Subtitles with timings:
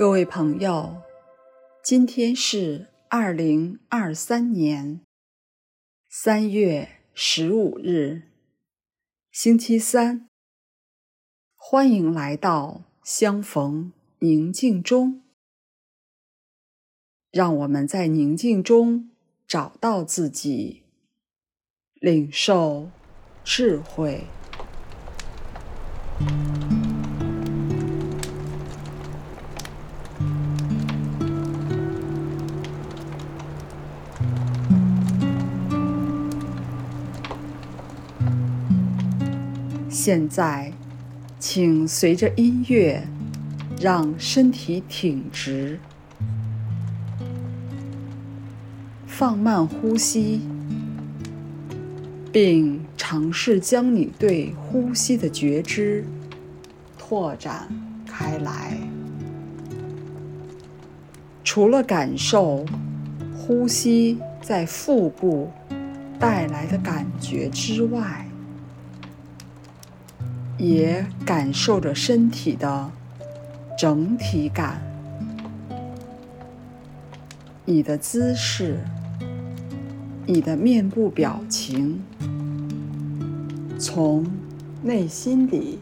[0.00, 1.02] 各位朋友，
[1.84, 5.02] 今天是二零二三年
[6.08, 8.22] 三月十五日，
[9.30, 10.26] 星期三。
[11.54, 15.20] 欢迎来到相逢宁静中，
[17.30, 19.10] 让我们在宁静中
[19.46, 20.84] 找到自己，
[21.92, 22.88] 领受
[23.44, 24.24] 智慧。
[40.02, 40.72] 现在，
[41.38, 43.02] 请随着音乐，
[43.78, 45.78] 让身体挺直，
[49.06, 50.40] 放慢呼吸，
[52.32, 56.02] 并尝试将你对呼吸的觉知
[56.98, 57.68] 拓展
[58.06, 58.78] 开来。
[61.44, 62.64] 除了感受
[63.36, 65.50] 呼吸在腹部
[66.18, 68.26] 带来的感觉之外，
[70.60, 72.90] 也感受着身体的
[73.78, 74.82] 整体感，
[77.64, 78.78] 你的姿势，
[80.26, 82.02] 你的面部表情，
[83.78, 84.26] 从
[84.82, 85.78] 内心里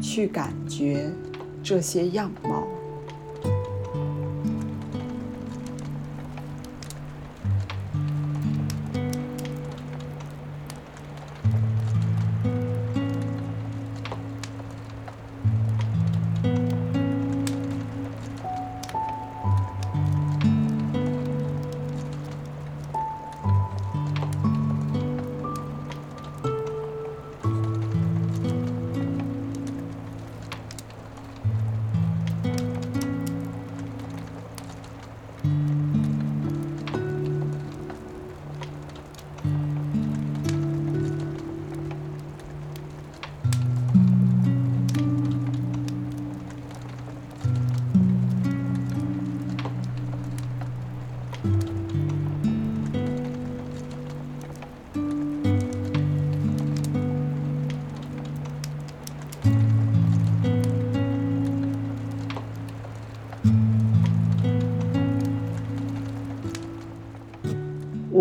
[0.00, 1.12] 去感觉
[1.62, 2.63] 这些样貌。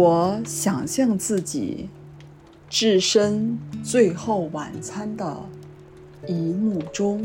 [0.03, 1.87] 我想象自己
[2.69, 3.57] 置身
[3.89, 5.37] 《最后晚餐》的
[6.27, 7.23] 一幕中。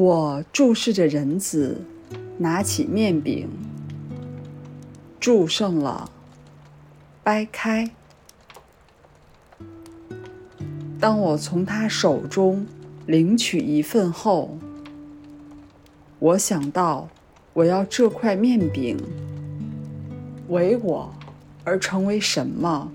[0.00, 1.82] 我注视着人子
[2.38, 3.46] 拿起面饼，
[5.20, 6.10] 祝圣了，
[7.22, 7.90] 掰开。
[10.98, 12.66] 当我从他手中
[13.04, 14.56] 领取一份后，
[16.18, 17.06] 我想到
[17.52, 18.96] 我要这块面饼
[20.48, 21.14] 为我
[21.62, 22.90] 而成为什么。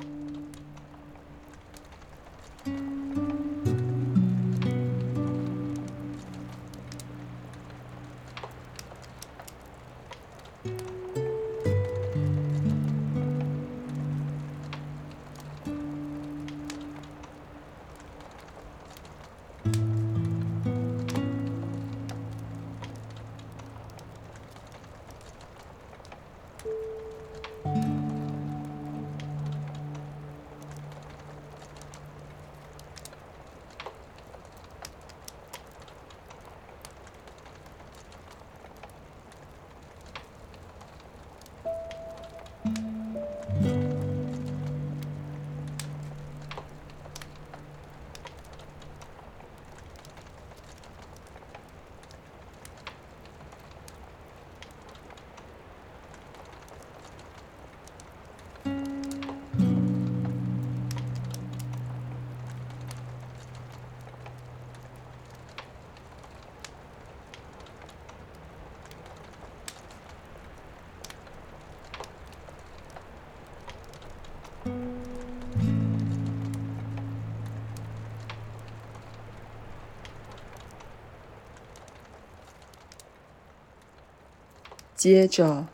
[84.95, 85.67] 接着，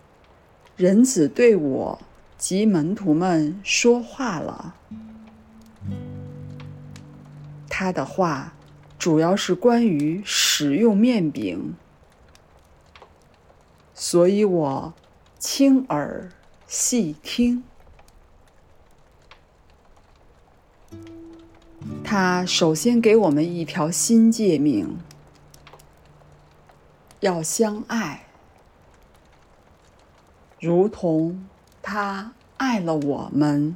[0.76, 2.02] 人子对我
[2.38, 4.76] 及门徒们说话了。
[7.70, 8.54] 他的话
[9.00, 11.76] 主要是关于使用面饼，
[13.94, 14.94] 所以我
[15.40, 16.30] 倾耳
[16.68, 17.64] 细听。
[22.04, 24.98] 他首先给我们一条新诫命，
[27.22, 28.28] 要相爱，
[30.62, 31.50] 如同
[31.82, 33.76] 他爱了我们。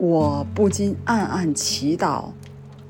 [0.00, 2.30] 我不禁暗暗祈祷，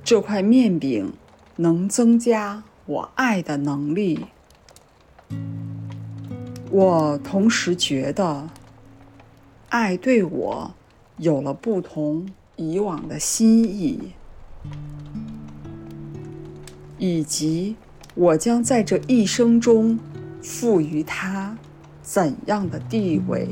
[0.05, 1.12] 这块面饼
[1.57, 4.27] 能增加我爱的能力。
[6.71, 8.49] 我同时觉得，
[9.71, 10.73] 爱对我
[11.17, 14.12] 有了不同以往的新意，
[16.97, 17.75] 以及
[18.14, 19.99] 我将在这一生中
[20.40, 21.59] 赋予它
[22.02, 23.49] 怎样的地位。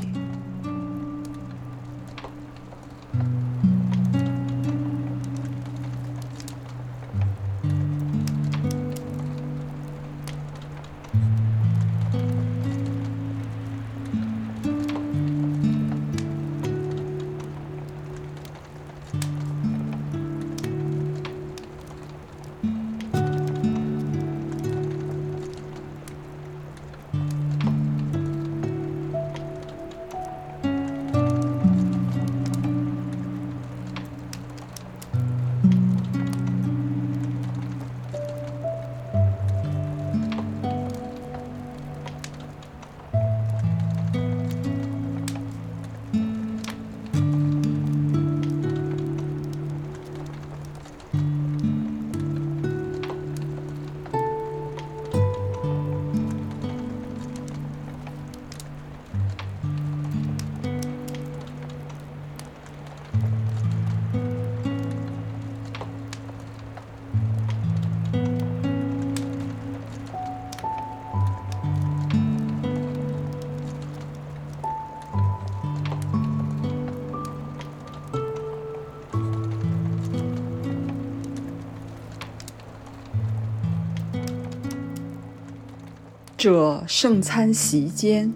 [86.39, 88.33] 这圣餐席间，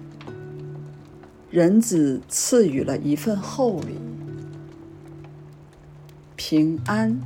[1.50, 3.98] 人子赐予了一份厚礼——
[6.36, 7.18] 平安，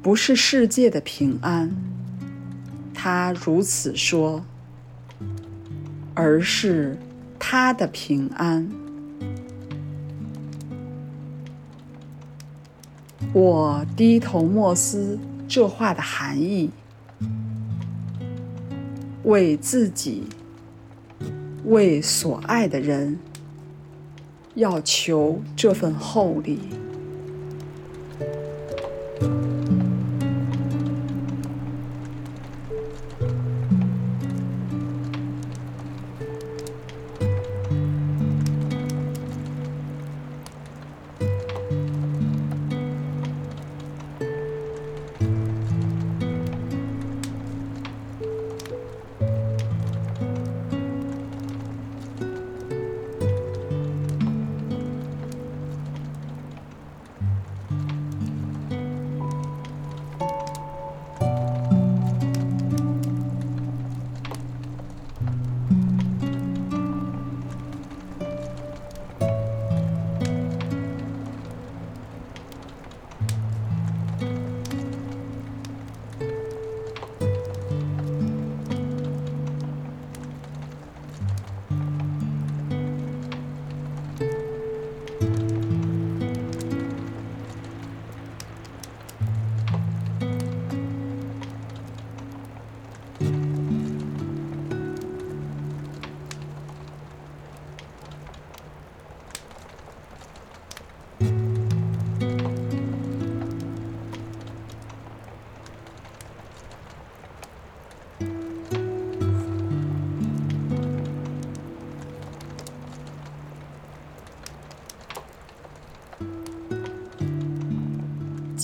[0.00, 1.74] 不是世界的平安，
[2.94, 4.44] 他如此说，
[6.14, 6.96] 而是
[7.40, 8.70] 他的平安。
[13.32, 16.70] 我低头默思这话的含义。
[19.26, 20.22] 为自己，
[21.64, 23.18] 为所爱的人，
[24.54, 26.60] 要求这份厚礼。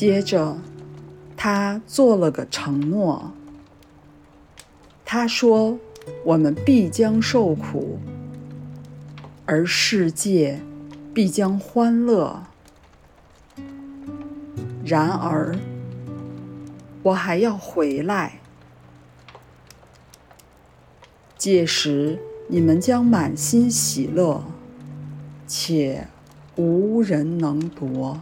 [0.02, 0.56] 接着，
[1.36, 3.30] 他做了个承诺。
[5.04, 5.78] 他说
[6.26, 8.00] ：“我们必将受苦，
[9.46, 10.60] 而世界
[11.14, 12.42] 必将欢乐。
[14.84, 15.56] 然而，
[17.04, 18.40] 我还要回来。
[21.38, 22.18] 届时，
[22.48, 24.42] 你们将满心喜乐，
[25.46, 26.08] 且
[26.56, 28.20] 无人能夺。”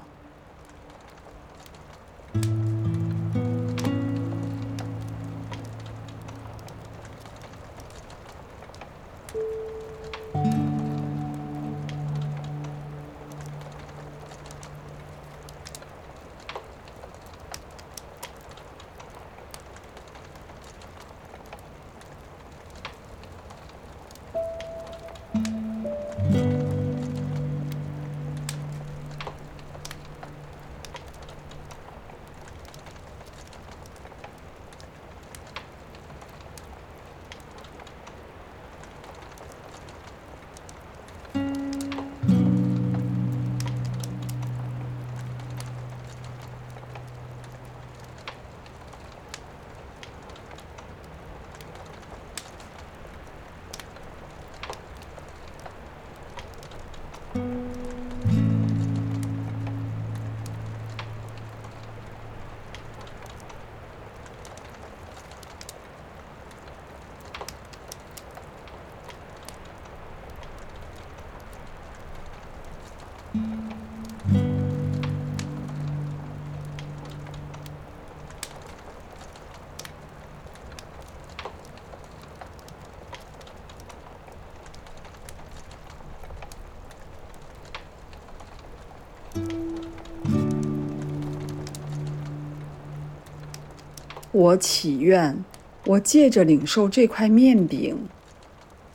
[94.40, 95.44] 我祈愿，
[95.84, 98.08] 我借着领受这块面饼，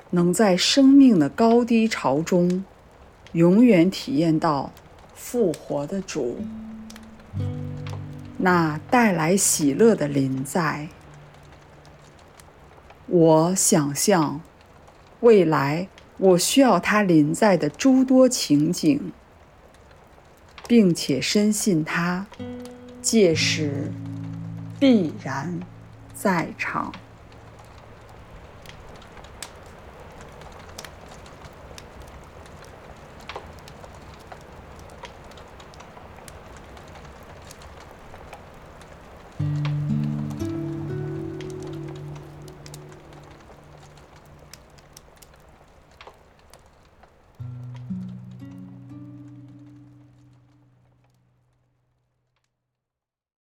[0.09, 2.65] 能在生命的高低潮中，
[3.33, 4.71] 永远体验到
[5.13, 6.39] 复活的主，
[8.39, 10.87] 那带来喜乐的临在。
[13.05, 14.41] 我想象，
[15.19, 15.87] 未来
[16.17, 18.99] 我需要他临在的诸多情景，
[20.67, 22.25] 并且深信他，
[22.99, 23.91] 届时
[24.79, 25.59] 必然
[26.13, 26.91] 在场。